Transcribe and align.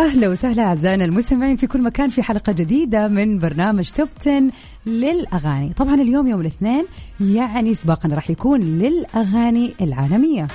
أهلا 0.00 0.28
وسهلا 0.28 0.62
أعزائنا 0.62 1.04
المستمعين 1.04 1.56
في 1.56 1.66
كل 1.66 1.82
مكان 1.82 2.10
في 2.10 2.22
حلقة 2.22 2.52
جديدة 2.52 3.08
من 3.08 3.38
برنامج 3.38 3.90
Top 3.90 4.08
10 4.20 4.42
للأغاني، 4.86 5.72
طبعا 5.72 5.94
اليوم 5.94 6.26
يوم 6.26 6.40
الاثنين 6.40 6.84
يعني 7.20 7.74
سباقنا 7.74 8.14
راح 8.14 8.30
يكون 8.30 8.60
للأغاني 8.60 9.74
العالمية. 9.80 10.48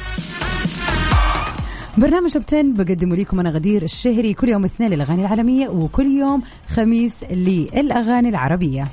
برنامج 1.97 2.31
توب 2.31 2.43
10 2.47 2.61
بقدمه 2.61 3.15
لكم 3.15 3.39
أنا 3.39 3.49
غدير 3.49 3.83
الشهري 3.83 4.33
كل 4.33 4.49
يوم 4.49 4.65
اثنين 4.65 4.89
للأغاني 4.91 5.21
العالمية 5.21 5.67
وكل 5.67 6.07
يوم 6.07 6.41
خميس 6.67 7.23
للأغاني 7.23 8.29
العربية. 8.29 8.87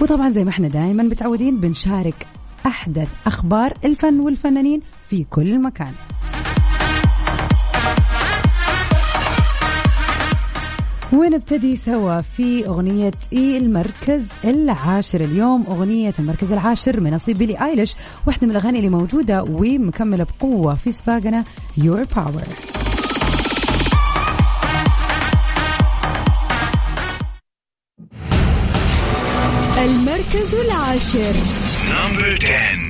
وطبعا 0.00 0.30
زي 0.30 0.44
ما 0.44 0.50
إحنا 0.50 0.68
دائما 0.68 1.02
متعودين 1.02 1.60
بنشارك 1.60 2.26
أحدث 2.66 3.08
أخبار 3.26 3.74
الفن 3.84 4.20
والفنانين 4.20 4.80
في 5.08 5.24
كل 5.24 5.62
مكان. 5.62 5.92
ونبتدي 11.18 11.76
سوا 11.76 12.20
في 12.20 12.66
أغنية 12.66 13.10
إي 13.32 13.56
المركز 13.56 14.26
العاشر 14.44 15.20
اليوم. 15.20 15.64
أغنية 15.68 16.14
المركز 16.18 16.52
العاشر 16.52 17.00
من 17.00 17.14
نصيب 17.14 17.38
بيلي 17.38 17.64
آيليش 17.64 17.94
واحدة 18.26 18.46
من 18.46 18.50
الأغاني 18.50 18.78
اللي 18.78 18.88
موجودة 18.90 19.42
ومكملة 19.42 20.26
بقوة 20.40 20.74
في 20.74 20.90
سباقنا 20.92 21.44
Your 21.80 22.04
Power. 22.16 22.48
المركز 29.78 30.54
العاشر. 30.54 31.32
Number 31.88 32.44
10 32.44 32.87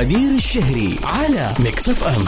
غدير 0.00 0.30
الشهري 0.30 0.96
على 1.04 1.54
Mix 1.58 1.88
FM. 1.88 2.24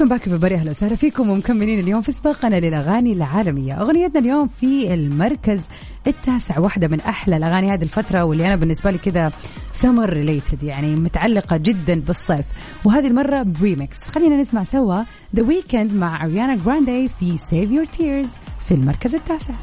welcome 0.00 0.08
back 0.08 0.28
بري 0.28 0.54
أهلا 0.54 0.70
وسهلا 0.70 0.96
فيكم 0.96 1.30
ومكملين 1.30 1.80
اليوم 1.80 2.00
في 2.00 2.12
سباقنا 2.12 2.56
للأغاني 2.56 3.12
العالمية، 3.12 3.80
أغنيتنا 3.80 4.20
اليوم 4.20 4.48
في 4.60 4.94
المركز 4.94 5.62
التاسع 6.06 6.58
واحدة 6.58 6.88
من 6.88 7.00
أحلى 7.00 7.36
الأغاني 7.36 7.74
هذه 7.74 7.82
الفترة 7.82 8.24
واللي 8.24 8.46
أنا 8.46 8.56
بالنسبة 8.56 8.90
لي 8.90 8.98
كذا 8.98 9.32
summer 9.72 10.10
related 10.10 10.62
يعني 10.62 10.96
متعلقة 10.96 11.56
جدا 11.56 12.00
بالصيف، 12.00 12.44
وهذه 12.84 13.06
المرة 13.06 13.42
بريمكس، 13.42 13.96
خلينا 14.14 14.36
نسمع 14.36 14.62
سوا 14.62 15.02
The 15.36 15.42
Weeknd 15.42 15.94
مع 15.94 16.24
اريانا 16.24 16.56
جراندي 16.56 17.08
في 17.08 17.36
Save 17.36 17.70
Your 17.70 17.84
Tears 17.84 18.32
في 18.68 18.74
المركز 18.74 19.14
التاسع. 19.14 19.54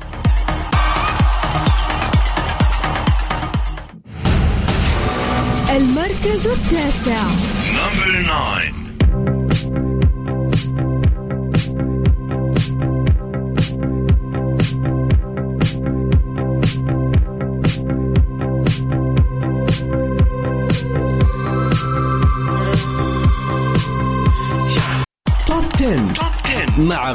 المركز 5.69 6.47
التاسع. 6.47 7.23
Number 7.73 8.27
9 8.27 8.82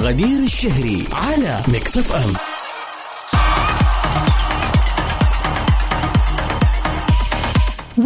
غدير 0.08 0.42
الشهري 0.42 1.04
على 1.12 1.60
Mix 1.68 1.98
FM 1.98 2.32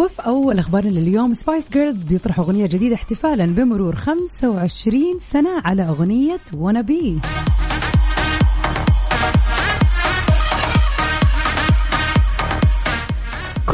وفي 0.00 0.22
أول 0.26 0.58
أخبارنا 0.58 0.90
لليوم. 0.90 1.34
Spice 1.34 1.70
Girls 1.70 2.04
بيطرحوا 2.04 2.44
أغنية 2.44 2.66
جديدة 2.66 2.94
احتفالا 2.94 3.46
بمرور 3.46 3.94
25 3.94 5.04
سنة 5.32 5.50
على 5.64 5.82
أغنية 5.82 6.40
Wannabe 6.54 7.19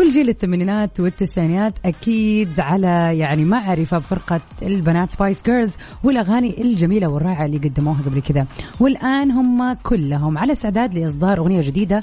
كل 0.08 0.14
جيل 0.14 0.28
الثمانينات 0.28 1.00
والتسعينات 1.00 1.74
أكيد 1.84 2.60
على 2.60 3.18
يعني 3.18 3.44
معرفة 3.44 3.98
بفرقة 3.98 4.40
البنات 4.62 5.10
Spice 5.10 5.42
Girls 5.42 5.72
والأغاني 6.04 6.62
الجميلة 6.62 7.08
والرائعة 7.08 7.44
اللي 7.44 7.58
قدموها 7.58 8.02
قبل 8.02 8.20
كذا. 8.20 8.46
والآن 8.80 9.30
هم 9.30 9.72
كلهم 9.72 10.38
على 10.38 10.52
استعداد 10.52 10.94
لإصدار 10.94 11.38
أغنية 11.38 11.62
جديدة 11.62 12.02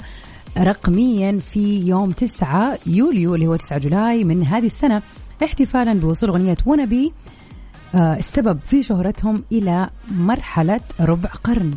رقميا 0.58 1.38
في 1.38 1.86
يوم 1.86 2.10
9 2.10 2.78
يوليو 2.86 3.34
اللي 3.34 3.46
هو 3.46 3.56
9 3.56 3.78
July 3.78 4.24
من 4.24 4.44
هذه 4.44 4.66
السنة 4.66 5.02
احتفالا 5.44 5.94
بوصول 5.94 6.28
أغنية 6.28 6.56
Wannabe 6.66 7.12
آه 7.94 8.16
السبب 8.16 8.58
في 8.64 8.82
شهرتهم 8.82 9.44
إلى 9.52 9.88
مرحلة 10.10 10.80
ربع 11.00 11.30
قرن. 11.30 11.74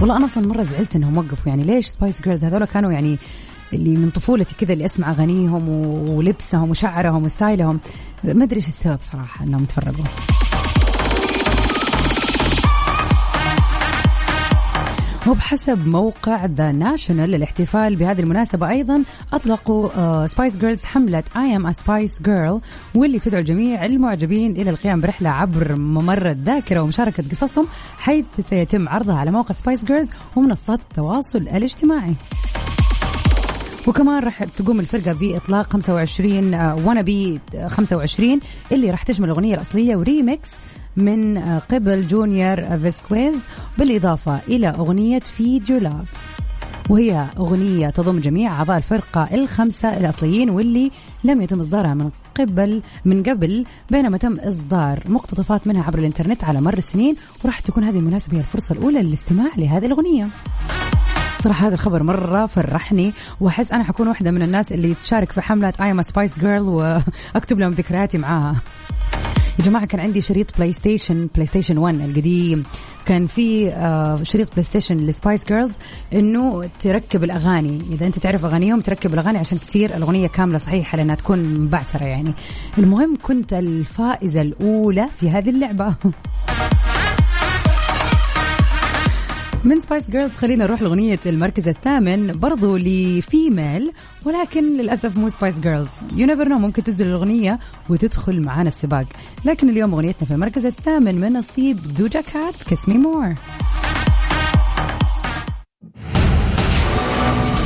والله 0.00 0.16
أنا 0.16 0.24
أصلا 0.24 0.46
مرة 0.46 0.62
زعلت 0.62 0.96
إنهم 0.96 1.18
وقفوا. 1.18 1.48
يعني 1.48 1.62
ليش 1.62 1.86
Spice 1.86 2.22
Girls 2.22 2.44
هذول 2.44 2.64
كانوا 2.64 2.92
يعني 2.92 3.18
اللي 3.72 3.90
من 3.90 4.10
طفولتي 4.10 4.54
كذا 4.54 4.72
اللي 4.72 4.84
أسمع 4.84 5.10
أغانيهم 5.10 5.68
ولبسهم 6.08 6.70
وشعرهم 6.70 7.24
و 7.24 7.30
style 7.30 7.61
هم. 7.61 7.80
ما 8.24 8.44
أدري 8.44 8.56
إيش 8.56 8.68
السبب 8.68 8.98
صراحة 9.00 9.44
إنهم 9.44 9.64
تفرقوا. 9.64 10.04
وبحسب 15.26 15.88
موقع 15.88 16.44
The 16.46 16.72
National 16.72 17.30
للاحتفال 17.30 17.96
بهذه 17.96 18.20
المناسبة 18.20 18.70
أيضا 18.70 19.04
أطلقوا 19.32 20.26
Spice 20.26 20.54
uh, 20.54 20.58
Girls 20.58 20.84
حملة 20.84 21.22
I 21.34 21.58
am 21.58 21.66
a 21.66 21.82
Spice 21.82 22.22
Girl 22.22 22.60
واللي 22.94 23.18
بتدعو 23.18 23.40
جميع 23.40 23.84
المعجبين 23.84 24.50
إلى 24.50 24.70
القيام 24.70 25.00
برحلة 25.00 25.30
عبر 25.30 25.76
ممر 25.76 26.30
الذاكرة 26.30 26.80
ومشاركة 26.80 27.24
قصصهم 27.30 27.66
حيث 27.98 28.24
سيتم 28.50 28.88
عرضها 28.88 29.14
على 29.14 29.30
موقع 29.30 29.52
Spice 29.52 29.84
Girls 29.84 30.08
ومنصات 30.36 30.80
التواصل 30.80 31.38
الاجتماعي. 31.38 32.14
وكمان 33.86 34.22
راح 34.22 34.44
تقوم 34.44 34.80
الفرقة 34.80 35.12
بإطلاق 35.12 35.72
25 35.72 36.54
Wannabe 36.54 37.40
25 37.66 38.40
اللي 38.72 38.90
راح 38.90 39.02
تشمل 39.02 39.26
الأغنية 39.26 39.54
الأصلية 39.54 39.96
وريميكس 39.96 40.50
من 40.96 41.36
آه، 41.36 41.58
قبل 41.58 42.06
Junior 42.06 42.62
Vasquez 42.78 43.48
بالإضافة 43.78 44.40
إلى 44.48 44.68
أغنية 44.68 45.18
Feed 45.18 45.70
Your 45.70 45.80
Love 45.80 46.14
وهي 46.90 47.26
أغنية 47.38 47.90
تضم 47.90 48.18
جميع 48.18 48.52
أعضاء 48.52 48.76
الفرقة 48.76 49.28
الخمسة 49.34 49.96
الأصليين 49.96 50.50
واللي 50.50 50.90
لم 51.24 51.42
يتم 51.42 51.60
إصدارها 51.60 51.94
من 51.94 52.10
قبل 52.40 52.82
من 53.04 53.22
قبل 53.22 53.64
بينما 53.90 54.18
تم 54.18 54.34
إصدار 54.40 55.02
مقتطفات 55.06 55.66
منها 55.66 55.82
عبر 55.82 55.98
الإنترنت 55.98 56.44
على 56.44 56.60
مر 56.60 56.78
السنين 56.78 57.16
وراح 57.44 57.60
تكون 57.60 57.84
هذه 57.84 57.96
المناسبة 57.96 58.36
هي 58.36 58.40
الفرصة 58.40 58.72
الأولى 58.72 59.02
للاستماع 59.02 59.50
لهذه 59.56 59.86
الأغنية. 59.86 60.28
صراحة 61.40 61.66
هذا 61.66 61.74
الخبر 61.74 62.02
مرة 62.02 62.46
فرحني. 62.46 63.12
وأحس 63.40 63.72
أنا 63.72 63.84
حكون 63.84 64.08
واحدة 64.08 64.30
من 64.30 64.42
الناس 64.42 64.72
اللي 64.72 64.94
تشارك 65.02 65.32
في 65.32 65.40
I 65.40 65.92
am 65.92 66.00
a 66.00 66.12
Spice 66.12 66.40
Girl 66.40 66.60
وأكتب 66.60 67.58
لهم 67.58 67.72
ذكرياتي 67.72 68.18
معاها. 68.18 68.62
يا 69.58 69.64
جماعة 69.64 69.86
كان 69.86 70.00
عندي 70.00 70.20
شريط 70.20 70.56
PlayStation 70.56 71.28
PlayStation 71.34 71.78
1 71.78 72.00
القديم. 72.00 72.64
كان 73.06 73.26
في 73.26 73.72
آه، 73.72 74.22
شريط 74.22 74.52
PlayStation 74.52 74.62
ل 74.62 74.96
Spice 74.96 75.44
Girls 75.44 75.78
إنه 76.12 76.70
تركب 76.80 77.24
الأغاني. 77.24 77.78
إذا 77.92 78.06
أنت 78.06 78.18
تعرف 78.18 78.44
أغانيهم 78.44 78.80
تركب 78.80 79.14
الأغاني 79.14 79.38
عشان 79.38 79.58
تصير 79.58 79.96
الأغنية 79.96 80.28
كاملة 80.28 80.58
صحيحة 80.58 80.96
لأنها 80.96 81.14
تكون 81.14 81.60
مبعثرة 81.60 82.04
يعني. 82.04 82.34
المهم 82.78 83.16
كنت 83.22 83.52
الفائزة 83.52 84.40
الأولى 84.40 85.08
في 85.20 85.30
هذه 85.30 85.50
اللعبة. 85.50 85.94
من 89.64 89.80
Spice 89.80 90.10
Girls 90.10 90.32
خلينا 90.32 90.64
نروح 90.64 90.82
لأغنية 90.82 91.18
المركز 91.26 91.68
الثامن 91.68 92.32
برضو 92.32 92.76
ل 92.76 92.93
female 92.93 93.92
ولكن 94.24 94.76
للأسف 94.76 95.16
مو 95.16 95.28
Spice 95.28 95.60
Girls 95.60 95.88
you 96.16 96.26
never 96.26 96.48
know 96.48 96.58
ممكن 96.58 96.82
تنزل 96.82 97.06
الأغنية 97.06 97.58
وتدخل 97.88 98.42
معانا 98.42 98.68
السباق. 98.68 99.06
لكن 99.44 99.68
اليوم 99.70 99.94
أغنيتنا 99.94 100.28
في 100.28 100.34
المركز 100.34 100.66
الثامن 100.66 101.20
من 101.20 101.32
نصيب 101.32 101.94
Doja 101.98 102.20
Cat 102.20 102.62
Kiss 102.68 102.88
Me 102.88 102.98
More 102.98 103.34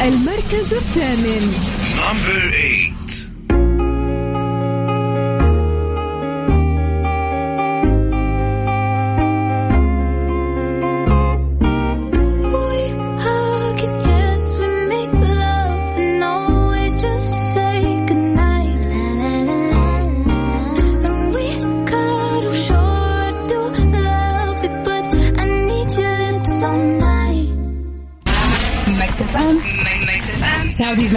المركز 0.02 0.74
الثامن. 0.74 1.52
Number 1.98 2.52
8. 2.52 2.93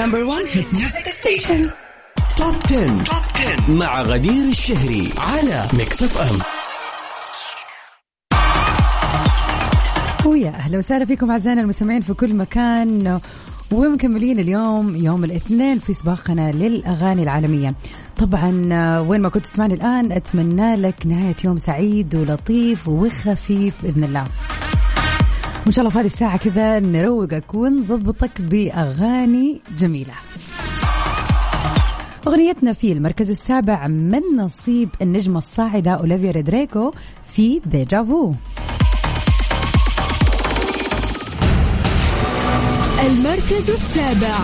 number 0.08 0.24
1 0.24 0.46
hit 0.46 0.74
music 0.74 1.10
station 1.10 1.70
Top 2.38 2.56
10. 2.66 3.04
Top 3.04 3.24
10 3.36 3.72
مع 3.72 4.02
غدير 4.02 4.50
الشهري 4.50 5.10
على 5.18 5.68
Mix 5.74 6.04
FM 6.04 6.40
ويا 10.32 10.50
أهلا 10.50 10.78
وسهلا 10.78 11.06
فيكم 11.06 11.32
أعزائنا 11.32 11.62
المستمعين 11.62 12.02
في 12.02 12.14
كل 12.14 12.36
مكان 12.36 13.20
ومكملين 13.72 14.40
اليوم 14.40 14.96
يوم 14.96 15.24
الاثنين 15.24 15.80
في 15.80 15.94
سباقنا 15.94 16.52
للأغاني 16.52 17.24
العالمية. 17.24 17.74
طبعا 18.18 18.50
وين 19.00 19.22
ما 19.22 19.30
كنت 19.30 19.46
تسمعني 19.46 19.74
الآن 19.74 20.12
أتمنى 20.12 20.76
لك 20.76 21.08
نهاية 21.08 21.36
يوم 21.46 21.58
سعيد 21.58 22.16
ولطيف 22.16 22.88
وخفيف 22.88 23.74
بإذن 23.84 24.04
الله. 24.04 24.24
وإن 25.68 25.74
شاء 25.74 25.82
الله 25.82 25.94
في 25.94 26.00
هذه 26.00 26.06
الساعة 26.06 26.38
كذا 26.38 26.80
نروقك 26.80 27.54
ونظبطك 27.54 28.42
بأغاني 28.42 29.62
جميلة. 29.78 30.14
أغنيتنا 32.28 32.74
في 32.74 32.92
المركز 32.92 33.30
السابع 33.30 33.88
من 33.88 34.22
نصيب 34.38 34.90
النجمة 35.02 35.38
الصاعدة 35.38 35.92
أوليفيا 35.92 36.32
ريدريكو 36.32 36.92
في 37.32 37.62
ديجافو 37.66 38.34
المركز 43.00 43.70
السابع. 43.70 44.38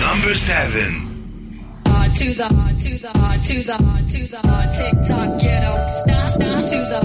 Number 0.00 0.34
7. 0.34 1.12
to 2.18 2.34
the 2.34 2.48
to 2.84 2.98
the 2.98 3.12
to 3.48 3.56
the 3.68 3.76
to 4.12 4.20
the 4.32 4.40
hard, 4.48 4.72
tick 4.72 4.96
tock, 5.08 5.40
get 5.40 5.62
out, 5.62 5.88
stop, 5.88 6.28
stop, 6.28 6.60
to 6.70 6.78
the 6.92 7.00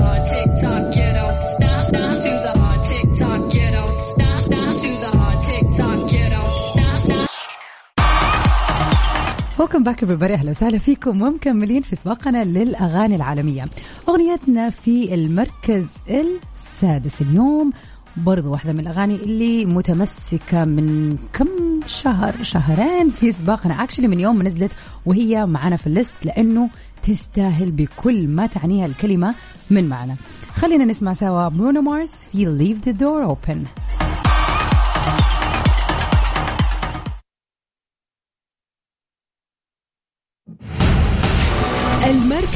Welcome 9.60 9.84
back 9.84 10.06
everybody. 10.06 10.32
أهلا 10.32 10.50
وسهلا 10.50 10.78
فيكم. 10.78 11.22
ومكملين 11.22 11.82
في 11.82 11.96
سباقنا 11.96 12.44
للأغاني 12.44 13.16
العالمية. 13.16 13.66
أغنيتنا 14.10 14.70
في 14.70 15.14
المركز 15.14 15.88
السادس 16.10 17.22
اليوم. 17.22 17.72
برضو 18.18 18.52
واحدة 18.52 18.74
من 18.74 18.80
الأغاني 18.80 19.16
اللي 19.16 19.66
متمسكة 19.66 20.66
من 20.66 21.18
كم 21.34 21.48
شهر 21.88 22.36
شهرين 22.42 23.10
في 23.10 23.32
سباقنا. 23.32 23.84
Actually 23.84 24.08
من 24.08 24.20
يوم 24.20 24.36
ما 24.38 24.44
نزلت 24.44 24.72
وهي 25.06 25.46
معنا 25.46 25.76
في 25.76 25.88
ال 25.88 25.95
list 25.95 26.26
لأنه 26.26 26.70
تستاهل 27.04 27.72
بكل 27.72 28.28
ما 28.28 28.48
تعنيها 28.48 28.86
الكلمة 28.86 29.36
من 29.70 29.90
معنى. 29.90 30.16
خلينا 30.54 30.86
نسمع 30.86 31.14
سوا. 31.14 31.48
برونو 31.48 31.82
مارس 31.82 32.30
في 32.32 32.46
Leave 32.46 32.90
the 32.90 32.94
Door 32.94 33.36
Open. 33.36 33.58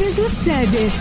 المركز 0.02 0.20
السادس 0.20 0.96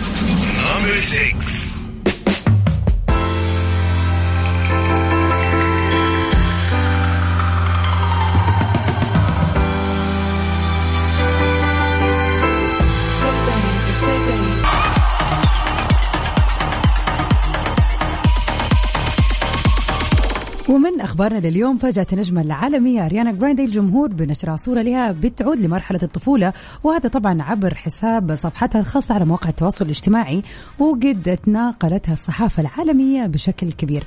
ومن 20.71 21.01
أخبارنا 21.01 21.39
لليوم 21.39 21.77
فاجأت 21.77 22.13
النجمة 22.13 22.41
العالمية 22.41 23.05
اريانا 23.05 23.31
جراندي 23.31 23.65
الجمهور 23.65 24.07
بنشر 24.07 24.55
صورة 24.55 24.81
لها 24.81 25.11
بتعود 25.11 25.59
لمرحلة 25.59 25.99
الطفولة 26.03 26.53
وهذا 26.83 27.09
طبعا 27.09 27.41
عبر 27.41 27.75
حساب 27.75 28.35
صفحتها 28.35 28.79
الخاصة 28.81 29.15
على 29.15 29.25
مواقع 29.25 29.49
التواصل 29.49 29.85
الاجتماعي 29.85 30.43
وقد 30.79 31.39
تناقلتها 31.43 32.13
الصحافة 32.13 32.61
العالمية 32.61 33.27
بشكل 33.27 33.71
كبير. 33.71 34.03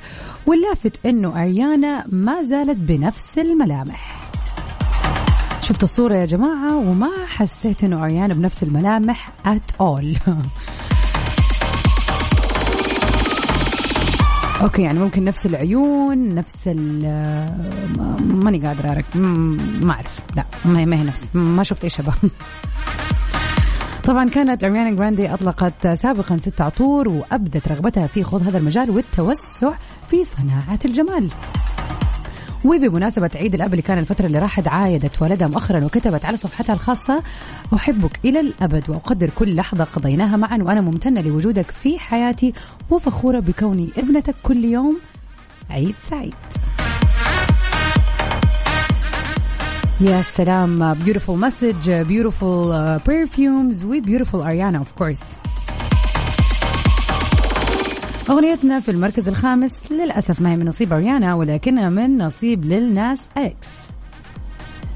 واللافت 0.47 1.07
إنه 1.07 1.43
اريانا 1.43 2.05
ما 2.09 2.43
زالت 2.43 2.77
بنفس 2.77 3.39
الملامح. 3.39 4.31
شفت 5.61 5.83
الصورة 5.83 6.15
يا 6.15 6.27
جماعة 6.27 6.77
وما 6.77 7.11
حسيت 7.27 7.85
إنه 7.85 8.05
اريانا 8.05 8.35
بنفس 8.35 8.63
الملامح 8.63 9.33
at 9.47 9.83
all. 9.83 10.19
Okay 14.65 14.83
يعني 14.83 14.99
ممكن 14.99 15.25
نفس 15.25 15.47
العيون 15.47 16.35
نفس 16.35 16.57
ال 16.69 17.03
ما- 17.99 18.17
ماني 18.21 18.67
قادرة. 18.67 19.05
م- 19.15 19.59
ما 19.83 19.93
أعرف. 19.93 20.21
لا 20.37 20.45
ما 20.65 20.81
هي 20.81 21.05
نفس. 21.05 21.37
ما 21.37 21.63
شفت 21.63 21.85
أي 21.85 21.91
شبه. 21.91 22.13
طبعا 24.05 24.29
كانت 24.29 24.65
اريانا 24.65 24.91
جراندي 24.91 25.35
أطلقت 25.35 25.87
سابقا 25.89 26.37
ست 26.37 26.61
عطور 26.61 27.09
وأبدت 27.09 27.69
رغبتها 27.69 28.07
في 28.07 28.23
خوض 28.25 28.43
هذا 28.49 28.59
المجال 28.59 28.91
والتوسع 28.91 29.73
في 30.11 30.25
صناعة 30.25 30.79
الجمال. 30.85 31.31
وبمناسبة 32.65 33.31
عيد 33.35 33.55
الأب 33.55 33.71
اللي 33.71 33.83
كان 33.83 33.99
الفترة 33.99 34.27
اللي 34.27 34.39
راحت 34.39 34.69
عايدت 34.69 35.23
والدها 35.23 35.49
مؤخرا 35.49 35.85
وكتبت 35.85 36.25
على 36.25 36.37
صفحتها 36.37 36.73
الخاصة 36.73 37.23
أحبك 37.75 38.19
إلى 38.25 38.41
الأبد 38.41 38.91
وأقدر 38.91 39.31
كل 39.31 39.57
لحظة 39.57 39.85
قضيناها 39.85 40.37
معا 40.37 40.59
وأنا 40.63 40.81
ممتنة 40.81 41.21
لوجودك 41.21 41.71
في 41.71 41.99
حياتي 41.99 42.53
وفخورة 42.91 43.41
بكوني 43.41 43.89
ابنتك 43.99 44.35
كل 44.43 44.65
يوم. 44.65 44.99
عيد 45.71 45.95
سعيد. 46.01 46.35
يا 50.01 50.23
سلام. 50.23 50.95
Beautiful 50.95 51.37
message 51.47 51.87
beautiful 52.09 52.73
uh, 52.73 52.99
perfumes 53.09 53.85
و 53.85 54.01
beautiful 54.03 54.43
Ariana 54.43 54.81
of 54.81 55.03
course. 55.03 55.44
أغنيتنا 58.31 58.81
في 58.81 58.91
المركز 58.91 59.29
الخامس 59.29 59.93
للأسف 59.93 60.41
ما 60.41 60.53
هي 60.53 60.57
من 60.57 60.67
نصيب 60.67 60.93
أريانا 60.93 61.35
ولكنها 61.35 61.91
من 61.91 62.19
نصيب 62.19 62.65
لليل 62.65 63.02
ناس 63.02 63.21
إكس 63.37 63.69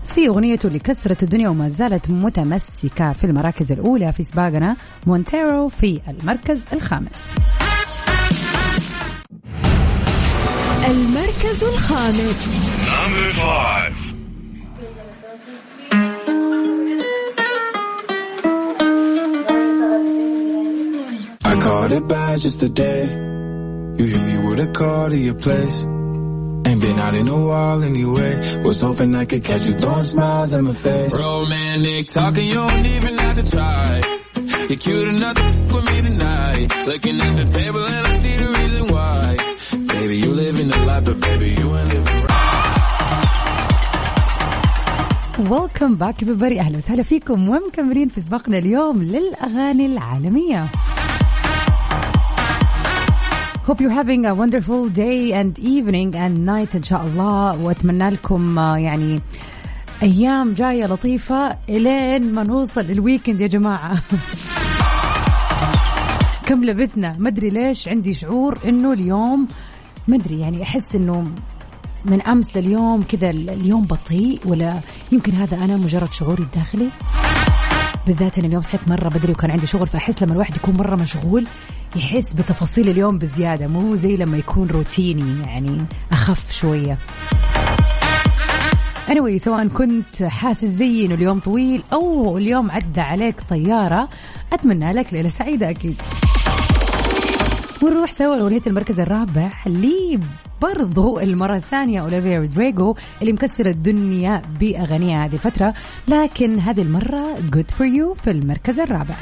في 0.06 0.28
أغنيته 0.28 0.66
اللي 0.66 0.78
كسرت 0.78 1.22
الدنيا 1.22 1.48
وما 1.48 1.68
زالت 1.68 2.10
متمسكة 2.10 3.12
في 3.12 3.24
المراكز 3.24 3.72
الأولى 3.72 4.12
في 4.12 4.22
سباقنا 4.22 4.76
مونتيرو 5.06 5.68
في 5.68 6.00
المركز 6.08 6.64
الخامس. 6.72 7.20
المركز 10.88 11.64
الخامس. 11.64 12.48
I 21.47 21.55
called 21.59 21.91
it 21.91 22.07
bad 22.07 22.39
just 22.39 22.59
today. 22.59 23.03
You 23.97 24.05
hit 24.13 24.21
me 24.29 24.35
with 24.49 24.59
a 24.59 24.67
call 24.71 25.09
to 25.09 25.17
your 25.17 25.35
place. 25.35 25.77
Ain't 26.65 26.81
been 26.81 26.97
out 26.99 27.13
in 27.15 27.27
a 27.27 27.39
while 27.47 27.83
anyway. 27.83 28.61
Was 28.63 28.81
hoping 28.81 29.15
I 29.15 29.25
could 29.25 29.43
catch 29.43 29.67
you 29.67 29.73
throwing 29.75 30.01
smiles 30.03 30.53
at 30.53 30.63
my 30.63 30.71
face. 30.73 31.13
Romantic 31.19 32.07
talking, 32.07 32.47
you 32.47 32.53
don't 32.55 32.85
even 32.95 33.17
have 33.17 33.35
to 33.43 33.51
try. 33.51 34.01
You're 34.69 34.77
cute 34.85 35.07
enough 35.09 35.35
to 35.35 35.41
f- 35.41 35.73
with 35.73 35.85
me 35.91 35.97
tonight. 36.09 36.67
Looking 36.87 37.17
at 37.21 37.33
the 37.35 37.45
table 37.59 37.83
and 37.95 38.07
I 38.07 38.17
see 38.23 38.35
the 38.43 38.47
reason 38.59 38.83
why. 38.95 39.37
Baby, 39.99 40.15
you 40.17 40.31
live 40.33 40.59
in 40.59 40.67
the 40.69 40.79
life, 40.89 41.03
but 41.05 41.19
baby, 41.19 41.47
you 41.59 41.67
ain't 41.77 41.89
living 41.93 42.23
right. 42.23 42.29
ويلكم 45.39 45.95
باك 45.95 46.23
everybody 46.23 46.59
أهلا 46.59 46.77
وسهلا 46.77 47.03
فيكم 47.03 47.49
ومكملين 47.49 48.07
في 48.07 48.19
سباقنا 48.21 48.57
اليوم 48.57 49.03
للأغاني 49.03 49.85
العالمية 49.85 50.65
Hope 53.68 53.82
you're 53.82 53.90
having 53.90 54.24
a 54.24 54.34
wonderful 54.34 54.88
day 54.88 55.32
and 55.32 55.58
evening 55.58 56.14
and 56.14 56.46
night 56.46 56.74
إن 56.74 56.82
شاء 56.82 57.06
الله 57.06 57.62
وأتمنى 57.62 58.10
لكم 58.10 58.58
آه، 58.58 58.78
يعني 58.78 59.20
أيام 60.02 60.54
جاية 60.54 60.86
لطيفة. 60.86 61.56
إلين 61.68 62.34
ما 62.34 62.42
نوصل 62.42 62.80
الويكند 62.80 63.40
يا 63.40 63.46
جماعة. 63.46 63.92
كم 66.46 66.64
لبثنا؟ 66.64 67.16
مدري 67.18 67.50
ليش 67.50 67.88
عندي 67.88 68.14
شعور 68.14 68.58
إنه 68.64 68.92
اليوم 68.92 69.48
مدري 70.08 70.40
يعني 70.40 70.62
أحس 70.62 70.94
إنه 70.94 71.30
من 72.04 72.22
أمس 72.22 72.56
لليوم 72.56 73.02
كذا 73.02 73.30
اليوم 73.30 73.84
بطيء 73.84 74.40
ولا 74.46 74.80
يمكن 75.12 75.32
هذا 75.32 75.64
أنا 75.64 75.76
مجرد 75.76 76.12
شعوري 76.12 76.42
الداخلي. 76.42 76.88
بالذات 78.08 78.38
إن 78.38 78.44
اليوم 78.44 78.62
صحيت 78.62 78.88
مرة 78.88 79.08
بدري 79.08 79.32
وكان 79.32 79.50
عندي 79.50 79.66
شغل 79.66 79.86
فأحس 79.86 80.22
لما 80.22 80.32
الواحد 80.32 80.56
يكون 80.56 80.76
مرة 80.76 80.96
مشغول 80.96 81.46
يحس 81.96 82.32
بتفاصيل 82.32 82.88
اليوم 82.88 83.18
بزيادة 83.18 83.66
مو 83.66 83.94
زي 83.94 84.16
لما 84.16 84.36
يكون 84.36 84.68
روتيني 84.68 85.42
يعني 85.46 85.86
أخف 86.12 86.52
شوية. 86.52 86.98
Anyway 89.08 89.36
سواء 89.36 89.68
كنت 89.68 90.22
حاسس 90.22 90.64
زيي 90.64 91.06
إنه 91.06 91.14
اليوم 91.14 91.40
طويل 91.40 91.82
أو 91.92 92.38
اليوم 92.38 92.70
عدى 92.70 93.00
عليك 93.00 93.40
طيارة 93.40 94.08
أتمنى 94.52 94.92
لك 94.92 95.12
ليلة 95.12 95.28
سعيدة 95.28 95.70
أكيد. 95.70 96.02
ونروح 97.82 98.10
سوا 98.10 98.36
لأغنية 98.36 98.62
المركز 98.66 99.00
الرابع 99.00 99.52
اللي 99.66 100.20
برضو 100.62 101.20
المرة 101.20 101.56
الثانية 101.56 102.00
أوليفيا 102.00 102.38
رودريجو 102.38 102.94
اللي 103.22 103.32
مكسر 103.32 103.66
الدنيا 103.66 104.42
بأغانيها 104.60 105.24
هذه 105.24 105.32
الفترة. 105.34 105.74
لكن 106.08 106.58
هذه 106.58 106.82
المرة 106.82 107.36
Good 107.36 107.74
For 107.78 107.86
You 107.86 108.22
في 108.22 108.30
المركز 108.30 108.80
الرابع. 108.80 109.14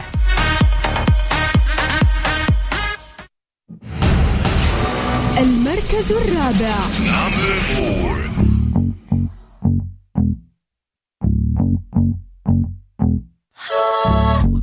المركز 5.39 6.13
الرابع. 6.13 6.77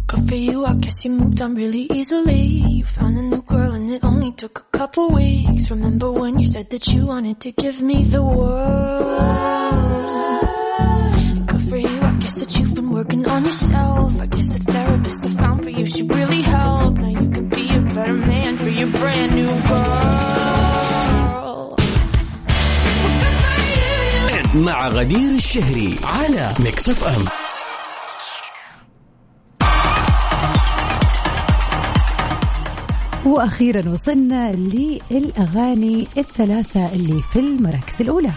Good 0.07 0.29
for 0.29 0.35
you, 0.35 0.65
I 0.65 0.73
guess 0.83 1.05
you 1.05 1.11
moved 1.11 1.41
on 1.41 1.55
really 1.55 1.85
easily. 1.93 2.43
You 2.77 2.85
found 2.85 3.17
took 4.42 4.58
a 4.58 4.78
couple 4.78 5.10
weeks. 5.10 5.70
Remember 5.70 6.10
when 6.10 6.38
you 6.38 6.48
said 6.48 6.70
that 6.70 6.86
you 6.88 7.06
wanted 7.06 7.40
to 7.40 7.52
give 7.52 7.80
me 7.82 8.04
the 8.04 8.22
world? 8.22 10.08
Good 11.46 11.62
for 11.68 11.76
you, 11.76 12.00
I 12.00 12.12
guess 12.22 12.40
that 12.40 12.58
you've 12.58 12.74
been 12.74 12.90
working 12.90 13.26
on 13.28 13.44
yourself. 13.44 14.20
I 14.20 14.26
guess 14.26 14.54
the 14.54 14.72
therapist 14.72 15.26
I 15.26 15.30
found 15.30 15.62
for 15.64 15.70
you 15.70 15.86
should 15.86 16.12
really 16.12 16.42
help. 16.42 16.96
Now 16.98 17.08
you 17.20 17.30
could 17.30 17.50
be 17.50 17.66
a 17.74 17.80
better 17.94 18.14
man 18.14 18.58
for 18.58 18.68
your 18.68 18.90
brand 18.98 19.34
new 19.34 19.52
girl. 19.68 21.76
Good 21.76 23.42
for 23.42 24.54
you. 24.54 24.62
مع 24.64 24.88
غدير 24.88 25.34
الشهري 25.34 25.96
على 26.04 26.54
ميكس 26.60 26.88
اف 26.88 27.04
ام 27.04 27.24
وأخيرا 33.25 33.89
وصلنا 33.89 34.51
للأغاني 34.51 36.07
الثلاثة 36.17 36.93
اللي 36.93 37.21
في 37.21 37.39
المراكز 37.39 38.01
الأولى. 38.01 38.31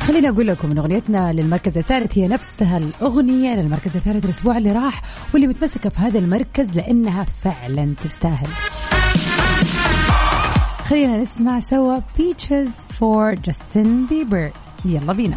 خليني 0.00 0.28
أقول 0.28 0.46
لكم 0.46 0.70
أن 0.70 0.78
أغنيتنا 0.78 1.32
للمركز 1.32 1.78
الثالث 1.78 2.18
هي 2.18 2.28
نفسها 2.28 2.78
الأغنية 2.78 3.54
للمركز 3.54 3.96
الثالث 3.96 4.24
الأسبوع 4.24 4.58
اللي 4.58 4.72
راح 4.72 5.02
واللي 5.32 5.46
متمسكة 5.46 5.90
في 5.90 5.98
هذا 6.00 6.18
المركز 6.18 6.66
لأنها 6.76 7.26
فعلا 7.44 7.94
تستاهل. 8.04 8.48
خلينا 10.88 11.16
نسمع 11.16 11.60
سوا 11.60 11.98
Peaches 11.98 12.70
for 12.70 13.34
Justin 13.48 14.08
Bieber. 14.10 14.50
يلا 14.84 15.12
بينا. 15.12 15.36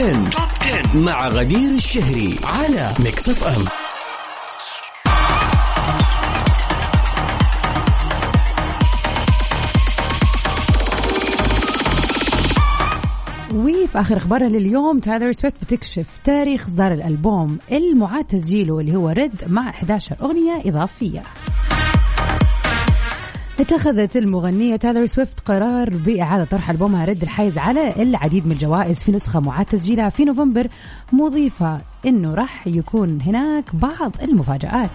Top 0.00 0.28
10. 0.60 0.96
مع 0.98 1.28
غدير 1.28 1.74
الشهري 1.74 2.38
على 2.44 2.92
Mix 3.00 3.28
FM 3.28 3.64
وفي 13.54 13.98
آخر 14.00 14.16
أخبارنا 14.16 14.48
لليوم 14.48 14.98
تايلر 14.98 15.32
سويفت 15.32 15.64
بتكشف 15.64 16.18
تاريخ 16.24 16.66
إصدار 16.66 16.92
الألبوم 16.92 17.58
المعاد 17.72 18.24
تسجيله 18.24 18.80
اللي 18.80 18.96
هو 18.96 19.08
Red 19.08 19.44
مع 19.46 19.70
11 19.70 20.16
أغنية 20.22 20.62
إضافية. 20.66 21.22
اتخذت 23.60 24.16
المغنية 24.16 24.76
تايلر 24.76 25.06
سويفت 25.06 25.40
قرار 25.40 25.90
بإعادة 25.90 26.44
طرح 26.44 26.70
ألبومها 26.70 27.04
Red 27.04 27.22
الحائز 27.22 27.58
على 27.58 28.02
العديد 28.02 28.46
من 28.46 28.52
الجوائز 28.52 28.98
في 28.98 29.12
نسخة 29.12 29.40
معاد 29.40 29.66
تسجيلها 29.66 30.08
في 30.08 30.24
نوفمبر 30.24 30.68
مضيفة 31.12 31.80
أنه 32.06 32.34
راح 32.34 32.66
يكون 32.66 33.18
هناك 33.22 33.74
بعض 33.76 34.12
المفاجآت. 34.22 34.90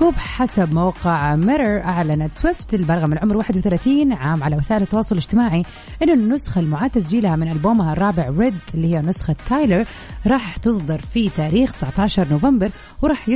وبحسب 0.00 0.74
موقع 0.74 1.36
ميرور 1.36 1.80
أعلنت 1.80 2.34
سويفت 2.34 2.74
البالغة 2.74 3.06
من 3.06 3.12
العمر 3.12 3.36
31 3.36 4.12
عام 4.12 4.42
على 4.42 4.56
وسائل 4.56 4.82
التواصل 4.82 5.14
الاجتماعي 5.14 5.64
أن 6.02 6.10
النسخة 6.10 6.60
المعاد 6.60 6.90
تسجيلها 6.90 7.36
من 7.36 7.52
ألبومها 7.52 7.92
الرابع 7.92 8.28
Red 8.38 8.54
اللي 8.74 8.94
هي 8.94 9.00
نسخة 9.00 9.36
تايلر 9.48 9.84
راح 10.26 10.56
تصدر 10.56 11.00
في 11.14 11.28
تاريخ 11.28 11.72
19 11.72 12.26
نوفمبر 12.30 12.70
وراح 13.02 13.28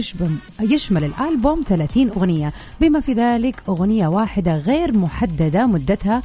يشمل 0.60 1.04
الألبوم 1.04 1.64
30 1.68 2.08
أغنية 2.08 2.52
بما 2.80 3.00
في 3.00 3.12
ذلك 3.12 3.62
أغنية 3.68 4.08
واحدة 4.08 4.56
غير 4.56 4.98
محددة 4.98 5.66
مدتها 5.66 6.22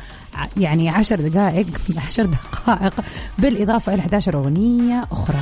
يعني 0.57 0.89
10 0.89 1.15
دقائق 1.15 1.67
10 2.07 2.25
دقائق 2.25 2.93
بالإضافة 3.39 3.93
إلى 3.93 4.01
11 4.01 4.37
أغنية 4.37 5.01
أخرى. 5.11 5.39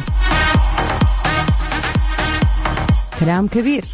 كلام 3.19 3.47
كبير. 3.47 3.85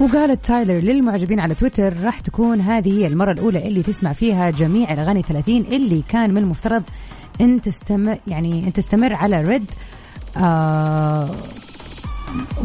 وقالت 0.00 0.44
تايلر 0.44 0.78
للمعجبين 0.78 1.40
على 1.40 1.54
تويتر 1.54 2.02
راح 2.02 2.20
تكون 2.20 2.60
هذه 2.60 2.92
هي 2.98 3.06
المرة 3.06 3.32
الأولى 3.32 3.68
اللي 3.68 3.82
تسمع 3.82 4.12
فيها 4.12 4.50
جميع 4.50 4.92
الأغاني 4.92 5.22
30 5.22 5.56
اللي 5.56 6.02
كان 6.08 6.30
من 6.34 6.38
المفترض 6.38 6.82
أن 7.40 7.60
تستمر 7.60 8.18
يعني 8.26 8.66
أن 8.66 8.72
تستمر 8.72 9.14
على 9.14 9.42
ريد 9.42 9.70
آه 10.36 11.30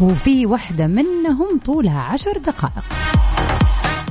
وفي 0.02 0.46
واحدة 0.46 0.88
منهم 0.88 1.60
طولها 1.66 2.00
عشر 2.00 2.38
دقائق. 2.38 2.84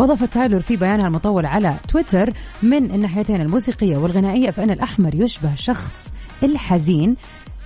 وأضافت 0.00 0.32
تايلور 0.32 0.60
في 0.60 0.76
بيانها 0.76 1.06
المطول 1.06 1.46
على 1.46 1.74
تويتر 1.88 2.30
من 2.62 2.90
الناحيتين 2.90 3.40
الموسيقية 3.40 3.96
والغنائية 3.96 4.50
فإن 4.50 4.70
الأحمر 4.70 5.14
يشبه 5.14 5.54
شخص 5.54 6.10
الحزين 6.42 7.16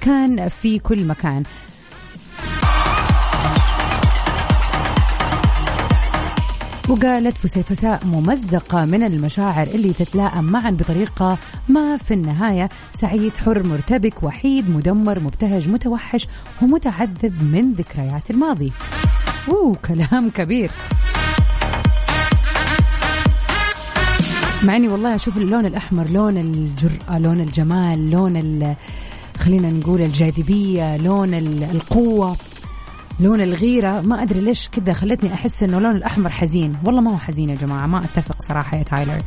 كان 0.00 0.48
في 0.48 0.78
كل 0.78 1.04
مكان. 1.04 1.42
وقالت 6.88 7.36
فسيفساء 7.38 8.04
ممزقة 8.06 8.84
من 8.84 9.02
المشاعر 9.02 9.66
اللي 9.66 9.92
تتلائم 9.92 10.44
معا 10.44 10.70
بطريقة 10.70 11.38
ما 11.68 11.96
في 11.96 12.14
النهاية. 12.14 12.68
سعيد 13.00 13.36
حر 13.36 13.62
مرتبك 13.62 14.22
وحيد 14.22 14.70
مدمر 14.70 15.20
مبتهج 15.20 15.68
متوحش 15.68 16.26
ومتعذب 16.62 17.42
من 17.52 17.72
ذكريات 17.72 18.30
الماضي. 18.30 18.72
أوه 19.48 19.76
كلام 19.88 20.30
كبير. 20.30 20.70
مع 24.64 24.76
إني 24.76 24.88
والله 24.88 25.14
أشوف 25.14 25.36
اللون 25.36 25.66
الأحمر 25.66 26.08
لون 26.08 26.36
الجرأة 26.36 27.18
لون 27.18 27.40
الجمال 27.40 28.10
لون 28.10 28.76
خلينا 29.38 29.70
نقول 29.70 30.00
الجاذبية 30.00 30.96
لون 30.96 31.34
ال- 31.34 31.64
القوة. 31.64 32.36
لون 33.20 33.40
الغيرة 33.40 34.00
ما 34.00 34.22
أدري 34.22 34.40
ليش 34.40 34.68
كذا 34.68 34.92
خلتني 34.92 35.34
أحس 35.34 35.62
إنه 35.62 35.78
لون 35.78 35.96
الأحمر 35.96 36.30
حزين. 36.30 36.76
والله 36.84 37.00
ما 37.00 37.12
هو 37.12 37.18
حزين 37.18 37.50
يا 37.50 37.54
جماعة 37.54 37.86
ما 37.86 38.04
أتفق 38.04 38.36
صراحة 38.48 38.78
يا 38.78 38.82
تايلر. 38.82 39.22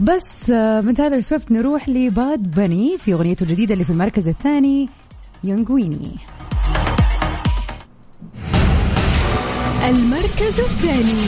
بس 0.00 0.50
آه، 0.50 0.80
من 0.80 0.94
تايلر 0.94 1.20
سويفت 1.20 1.52
نروح 1.52 1.88
لباد 1.88 2.50
بني 2.50 2.98
في 2.98 3.12
أغنيته 3.12 3.44
الجديدة 3.44 3.72
اللي 3.72 3.84
في 3.84 3.90
المركز 3.90 4.28
الثاني 4.28 4.88
يونغويني. 5.44 6.16
المركز 9.84 10.60
الثاني. 10.60 11.24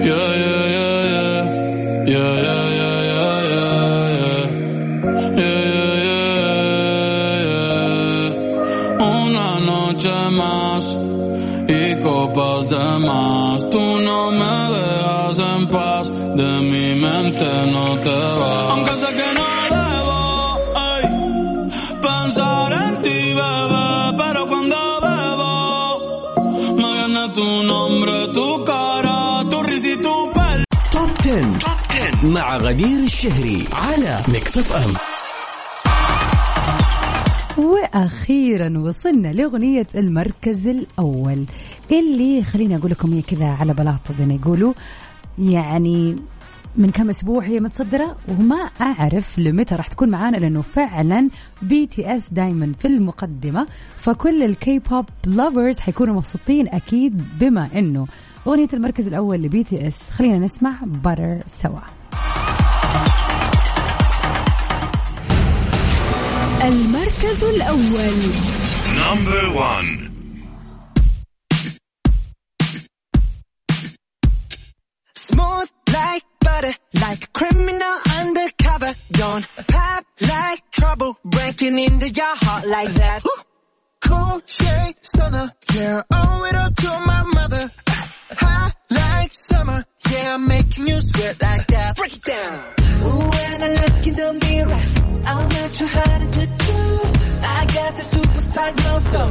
Yeah, 0.00 0.32
yeah, 0.42 0.66
yeah, 0.76 1.09
tu 27.36 27.48
nombre, 27.72 28.14
tu 28.36 28.64
cara, 28.64 29.44
tu 29.50 29.58
risa 29.68 29.88
y 29.94 29.96
tu 30.04 30.14
pelo. 30.34 30.64
Top 30.92 31.10
10. 31.22 31.58
مع 32.24 32.56
غدير 32.56 32.98
الشهري 33.04 33.64
على 33.72 34.20
Mix 34.28 34.58
FM 34.58 34.94
وأخيرا 37.64 38.78
وصلنا 38.78 39.28
لأغنية 39.28 39.86
المركز 39.94 40.66
الأول 40.66 41.44
اللي 41.90 42.42
خليني 42.42 42.76
أقول 42.76 42.90
لكم 42.90 43.12
هي 43.12 43.22
كذا 43.22 43.46
على 43.60 43.74
بلاطه 43.74 44.14
زي 44.18 44.26
ما 44.26 44.34
يقولوا 44.34 44.72
يعني 45.38 46.16
من 46.76 46.90
كم 46.90 47.08
أسبوع 47.08 47.44
هي 47.44 47.60
متصدرة 47.60 48.16
وما 48.28 48.70
أعرف 48.80 49.38
لمتى 49.38 49.74
راح 49.74 49.86
تكون 49.88 50.08
معانا 50.08 50.36
لأنه 50.36 50.62
فعلا 50.62 51.28
BTS 51.62 52.32
دايما 52.32 52.72
في 52.78 52.88
المقدمة. 52.88 53.66
فكل 53.96 54.42
ال 54.42 54.78
K-pop 54.78 55.04
lovers 55.26 55.78
حيكونوا 55.78 56.14
مبسوطين 56.14 56.68
أكيد 56.68 57.22
بما 57.40 57.68
إنه 57.74 58.06
أغنية 58.46 58.68
المركز 58.74 59.06
الأول 59.06 59.42
ل 59.42 59.64
BTS 59.64 60.10
خلينا 60.10 60.38
نسمع 60.38 60.76
Butter 60.84 61.38
سوا. 61.46 61.80
المركز 66.64 67.44
الأول. 67.44 68.14
Number 68.98 69.56
1 69.56 70.09
breaking 81.70 81.92
into 81.92 82.08
your 82.08 82.36
heart 82.36 82.66
like 82.66 82.88
that. 82.94 83.22
Cool 84.00 84.40
shade 84.46 84.94
stunner, 85.02 85.52
yeah, 85.74 86.02
owe 86.10 86.44
it 86.44 86.56
all 86.56 86.70
to 86.70 87.06
my 87.06 87.22
mother. 87.34 87.70
Hot 88.32 88.74
like 88.90 89.32
summer, 89.32 89.84
yeah, 90.10 90.34
I'm 90.34 90.46
making 90.46 90.86
you 90.86 90.96
sweat 90.96 91.40
like 91.40 91.66
that. 91.66 91.96
Break 91.96 92.16
it 92.16 92.24
down. 92.24 92.74
Ooh, 93.02 93.30
when 93.30 93.62
I 93.62 93.68
look 93.68 94.06
in 94.06 94.14
the 94.14 94.32
mirror, 94.46 94.82
I'm 95.26 95.48
not 95.48 95.74
too 95.74 95.86
hard 95.86 96.32
to 96.32 96.46
do. 96.46 96.78
I 97.42 97.66
got 97.66 97.96
the 97.96 98.02
superstar 98.02 98.76
glow, 98.76 98.98
so 99.12 99.30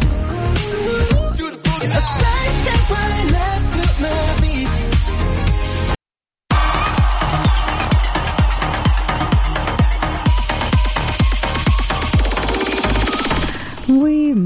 do 1.38 1.50
the 1.50 1.58
booty. 1.58 1.86
A 1.86 1.90
side 1.90 2.54
step 2.62 2.90
right 2.92 3.32
left 3.32 3.59
to 3.59 3.59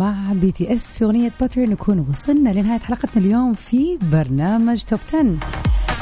ومع 0.03 0.33
BTS 0.33 0.97
في 0.97 1.05
أغنية 1.05 1.31
Butter 1.39 1.61
نكون 1.61 2.05
وصلنا 2.09 2.49
لنهاية 2.49 2.79
حلقتنا 2.79 3.25
اليوم 3.25 3.53
في 3.53 3.97
برنامج 4.01 4.81
Top 4.81 4.99
10 5.07 5.37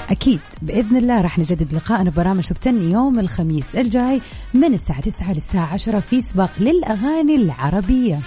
أكيد 0.09 0.39
بإذن 0.61 0.97
الله 0.97 1.21
راح 1.21 1.39
نجدد 1.39 1.73
لقائنا 1.73 2.09
في 2.11 2.17
برنامج 2.17 2.47
Top 2.47 2.57
10 2.61 2.71
يوم 2.71 3.19
الخميس 3.19 3.75
الجاي 3.75 4.21
من 4.53 4.73
الساعة 4.73 5.01
9 5.01 5.33
للساعة 5.33 5.73
10 5.73 5.99
في 5.99 6.21
سباق 6.21 6.49
للأغاني 6.59 7.35
العربية. 7.35 8.19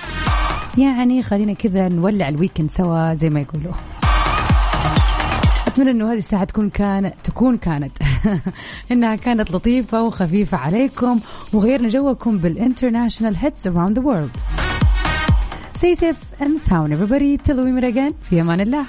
يعني 0.78 1.22
خلينا 1.22 1.52
كذا 1.52 1.88
نولع 1.88 2.28
ال 2.28 2.33
weekend 2.34 2.70
سوا 2.70 3.14
زي 3.14 3.30
ما 3.30 3.40
يقولوا. 3.40 3.72
أتمنى 5.66 5.90
إنه 5.90 6.12
هذه 6.12 6.18
الساعة 6.18 6.44
تكون 6.44 6.70
كانت 6.70 7.14
تكون 7.24 7.56
كانت 7.56 7.92
إنها 8.92 9.16
كانت 9.16 9.52
لطيفة 9.52 10.02
وخفيفة 10.02 10.58
عليكم 10.58 11.20
وغيرنا 11.52 11.88
جوكم 11.88 12.38
بالإنترناشونال 12.38 13.36
هيتس 13.36 13.68
around 13.68 13.94
the 13.98 14.02
world. 14.02 14.73
Stay 15.79 15.93
safe 16.03 16.21
and 16.43 16.53
sound 16.69 16.89
everybody 16.97 17.37
till 17.45 17.57
we 17.65 17.71
meet 17.71 17.87
again 17.93 18.13
في 18.29 18.41
امان 18.41 18.61
الله 18.61 18.85